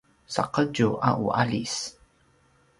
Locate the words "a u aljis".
1.11-1.75